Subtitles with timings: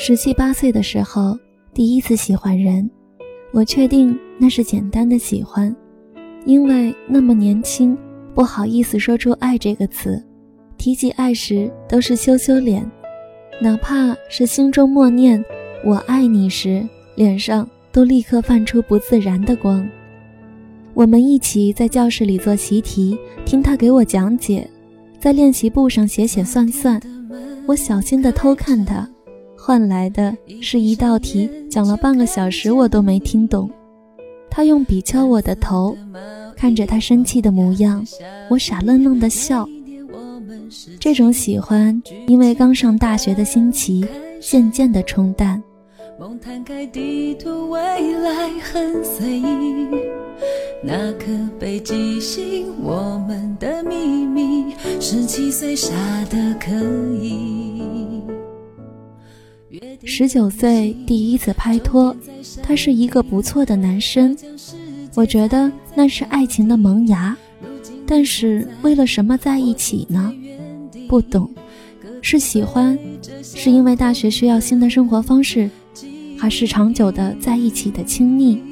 [0.00, 1.36] 十七八岁的时候，
[1.74, 2.88] 第一次喜欢人，
[3.50, 5.74] 我确定那是简单的喜欢，
[6.46, 7.98] 因为那么年轻，
[8.32, 10.22] 不好意思说出“爱”这个词，
[10.78, 12.88] 提起爱时都是羞羞脸，
[13.60, 15.44] 哪怕是心中默念
[15.84, 16.86] “我爱你”时，
[17.16, 19.86] 脸上都立刻泛出不自然的光。
[20.94, 24.70] 我们一起在教室里做习题，听他给我讲解，
[25.18, 27.02] 在练习簿上写写算算，
[27.66, 29.06] 我小心地偷看他。
[29.68, 33.70] 换来的是一道题，讲了半个小时，我都没听懂。
[34.48, 35.94] 他用笔敲我的头，
[36.56, 38.02] 看着他生气的模样，
[38.48, 39.68] 我傻愣愣的笑。
[40.98, 44.06] 这种喜欢，因为刚上大学的新奇，
[44.40, 45.62] 渐渐的冲淡。
[46.18, 47.78] 梦摊开地图，未
[48.20, 49.44] 来很随意。
[50.82, 51.26] 那颗
[51.60, 55.92] 北极星我们的秘密，十七岁傻
[56.30, 56.72] 的可
[57.22, 57.67] 以。
[60.04, 62.14] 十九岁第一次拍拖，
[62.62, 64.36] 他是一个不错的男生，
[65.14, 67.36] 我觉得那是爱情的萌芽。
[68.06, 70.32] 但是为了什么在一起呢？
[71.08, 71.50] 不懂，
[72.22, 72.98] 是喜欢，
[73.42, 75.68] 是因为大学需要新的生活方式，
[76.38, 78.62] 还是长久的在一起的亲密？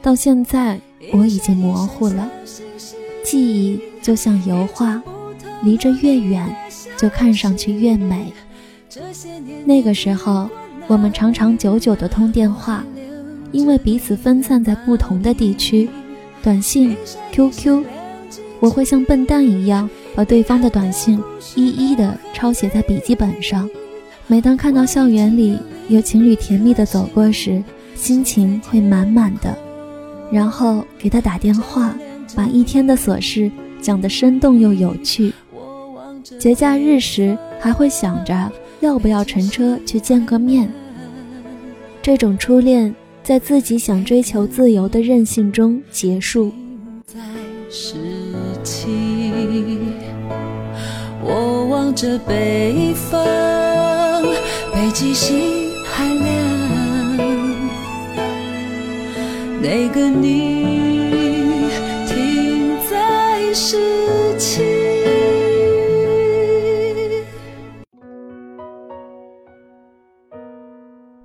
[0.00, 0.80] 到现在
[1.12, 2.30] 我已经模糊了。
[3.24, 5.02] 记忆就像油画，
[5.62, 6.54] 离着越远，
[6.96, 8.32] 就看上去越美。
[9.64, 10.48] 那个时候，
[10.88, 12.82] 我们长长久久的通电话，
[13.52, 15.86] 因为彼此分散在不同的地区。
[16.42, 16.96] 短信、
[17.30, 17.84] QQ，
[18.58, 21.22] 我会像笨蛋一样把对方的短信
[21.54, 23.68] 一一的抄写在笔记本上。
[24.26, 27.62] 每当看到校园里有情侣甜蜜的走过时，
[27.94, 29.54] 心情会满满的。
[30.32, 31.94] 然后给他打电话，
[32.34, 33.50] 把一天的琐事
[33.82, 35.34] 讲得生动又有趣。
[36.38, 38.50] 节假日时，还会想着。
[38.80, 40.70] 要不要乘车去见个面？
[42.08, 46.50] 这种初恋在自己想追求自由的任性中结束。
[51.22, 53.22] 我望着北方，
[54.72, 56.24] 北极星还亮。
[59.60, 60.64] 那个你
[62.06, 63.76] 停在十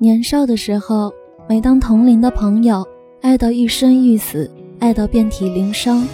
[0.03, 1.13] 年少的时候，
[1.47, 2.85] 每当同龄的朋友
[3.21, 6.05] 爱到欲生欲死，爱到遍体鳞伤，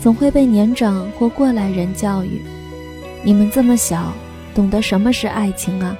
[0.00, 2.42] 总会被年长或过来人教育
[3.22, 4.12] ：“你们这么小，
[4.52, 5.96] 懂得什么是爱情啊？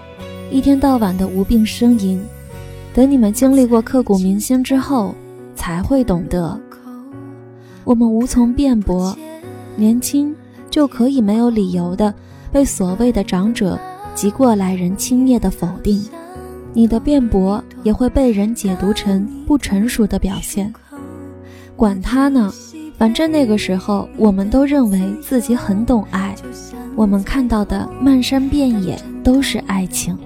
[0.50, 2.20] 一天到晚的无病呻吟，
[2.92, 5.14] 等你们经历过刻骨铭心之后，
[5.54, 6.60] 才会懂得。”
[7.86, 9.16] 我们无从辩驳，
[9.76, 10.34] 年轻
[10.68, 12.12] 就可以没有理由的
[12.50, 13.78] 被所谓的长者
[14.16, 16.02] 及过来人轻蔑的否定。
[16.72, 20.72] 你的辩驳也会被人解读成不成熟的表现，
[21.76, 22.52] 管他呢，
[22.96, 26.34] 反正那个时候我们都认为自己很懂爱，
[26.94, 30.16] 我们看到的漫山遍野都是爱情。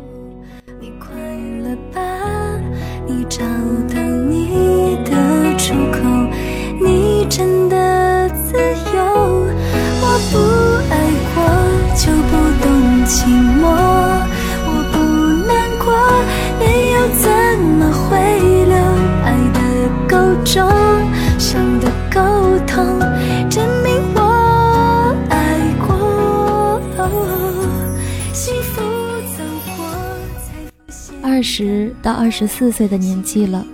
[31.57, 33.65] 十到二十四岁的年纪了，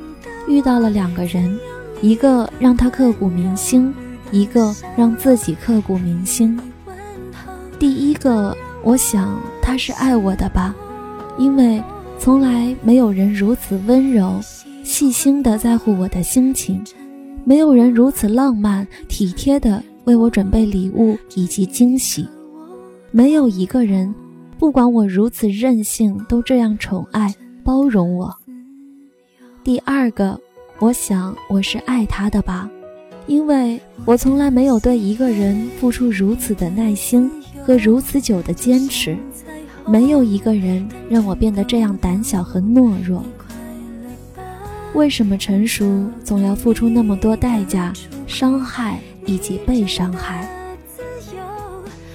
[0.46, 1.58] 遇到了两个人，
[2.02, 3.90] 一个让他刻骨铭心，
[4.30, 6.60] 一个让自己刻骨铭心。
[7.78, 8.54] 第一个，
[8.84, 10.74] 我想他是爱我的吧，
[11.38, 11.82] 因为
[12.18, 14.38] 从来没有人如此温柔、
[14.84, 16.84] 细心的在乎我的心情，
[17.46, 22.28] 没有人如此浪漫、体贴的为我准备礼物以及惊喜，
[23.10, 24.14] 没有一个人，
[24.58, 27.34] 不管我如此任性，都这样宠爱。
[27.60, 28.34] 包容我。
[29.62, 30.40] 第二个，
[30.78, 32.68] 我想我是爱他的吧，
[33.26, 37.30] 因为我从来没有对一个人付出如此的耐心
[37.64, 39.16] 和如此久的坚持，
[39.86, 43.22] 没有一个人让我变得这样胆小和懦弱。
[44.94, 47.92] 为什么成熟总要付出那么多代价、
[48.26, 50.48] 伤害以及被伤害？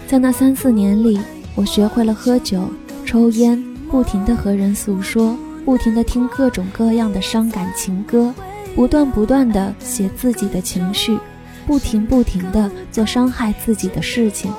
[0.08, 1.20] 在那三四年里，
[1.56, 2.68] 我学会了喝酒、
[3.06, 3.64] 抽烟。
[3.96, 8.34] 不停地和人诉说，不停地听各种各样的伤感情歌，
[8.76, 11.18] 不断不断地写自己的情绪，
[11.66, 14.52] 不停不停地做伤害自己的事情，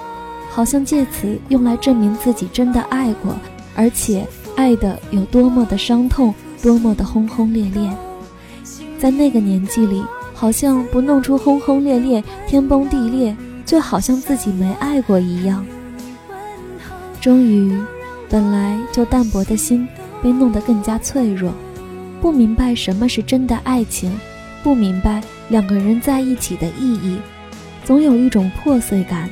[0.50, 3.36] 好像借此用来证明自己真的爱过，
[3.74, 7.90] 而且爱的有多么的伤痛，多么的轰轰烈烈。
[8.98, 10.02] 在那个年纪里，
[10.32, 13.36] 好像不弄出轰轰烈烈、天崩地裂，
[13.66, 15.62] 就好像自己没爱过一样。
[17.20, 17.78] 终于，
[18.28, 19.86] 本来就淡薄的心
[20.22, 21.52] 被弄得更加脆弱，
[22.20, 24.12] 不明白什么是真的爱情，
[24.62, 27.18] 不明白两个人在一起的意义，
[27.84, 29.28] 总有一种破碎感，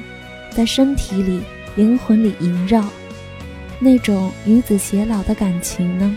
[0.51, 1.41] 在身体里、
[1.77, 2.85] 灵魂里萦绕。
[3.79, 6.17] 那种与子偕老的感情呢？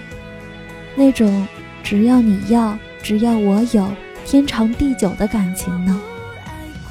[0.96, 1.48] 那种
[1.84, 2.78] 只要你要。
[3.04, 3.88] 只要我有
[4.26, 6.02] 天长地久的感情呢？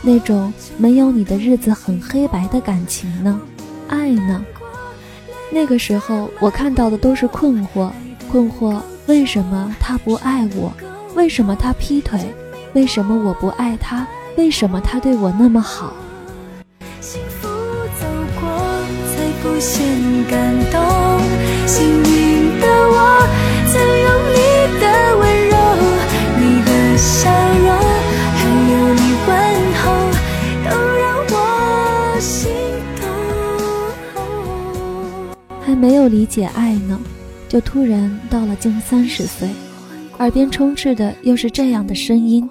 [0.01, 3.39] 那种没有你的日子很黑白的感情呢？
[3.89, 4.43] 爱呢？
[5.51, 7.91] 那个时候我看到的都是困惑，
[8.31, 10.73] 困惑为什么他不爱我？
[11.15, 12.21] 为什么他劈腿？
[12.75, 14.07] 为什么我不爱他？
[14.37, 15.95] 为什么他对我那么好？
[17.01, 17.49] 幸福
[17.99, 18.07] 走
[18.39, 18.49] 过
[19.09, 19.83] 才不显
[20.29, 20.81] 感动，
[21.67, 23.27] 幸运的我
[23.73, 24.26] 曾有
[35.77, 36.99] 没有理解爱呢，
[37.49, 39.49] 就突然到了近三十岁，
[40.19, 42.49] 耳边充斥的又是这样的声音：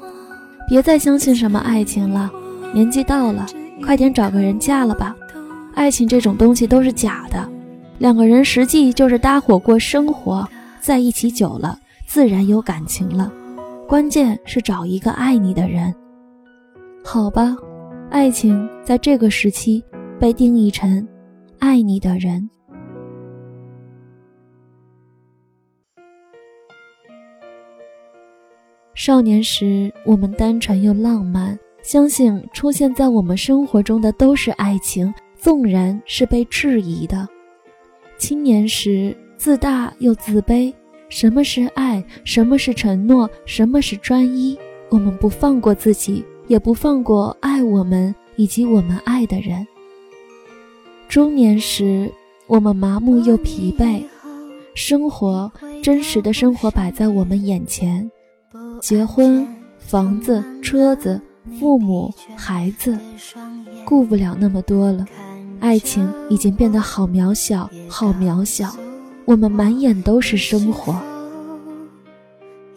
[0.67, 2.31] 别再相信什么爱情了，
[2.73, 3.45] 年纪到了，
[3.83, 5.15] 快点找个人嫁了吧。
[5.73, 7.49] 爱情这种东西都是假的，
[7.97, 10.47] 两个人实际就是搭伙过生活，
[10.79, 13.31] 在一起久了，自然有感情了。
[13.87, 15.93] 关键是找一个爱你的人，
[17.03, 17.55] 好吧？
[18.09, 19.83] 爱情在这个时期
[20.19, 21.05] 被定义成
[21.59, 22.49] 爱你的人。
[28.95, 37.27] 少年时，我们单纯又浪漫，相信出现在我们生活中的都是爱情，纵然是被质疑的。
[38.17, 40.73] 青年时，自大又自卑。
[41.09, 42.01] 什么是爱？
[42.23, 43.29] 什么是承诺？
[43.45, 44.57] 什么是专一？
[44.89, 49.67] 我们不放过自己，也不放过爱我们以及我们爱的人。
[51.09, 52.09] 中年时，
[52.47, 54.01] 我们麻木又疲惫，
[54.73, 55.51] 生活
[55.83, 58.09] 真实的生活摆在我们眼前，
[58.81, 59.47] 结婚、
[59.79, 61.19] 房子、车子、
[61.59, 62.97] 父母、孩子，
[63.85, 65.05] 顾不了那么多了。
[65.59, 68.75] 爱情已经变得好渺小，好渺小。
[69.25, 70.95] 我们满眼都是生活。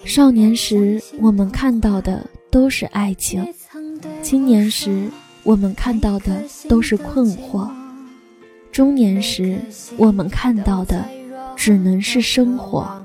[0.04, 3.44] 少年时，我们看到的都是爱情；
[4.22, 5.10] 青年时，
[5.42, 7.68] 我们看到的都是困惑；
[8.72, 9.58] 中年时，
[9.98, 11.04] 我们看到的
[11.54, 13.04] 只能是生活。